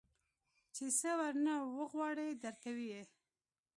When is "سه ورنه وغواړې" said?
0.99-2.29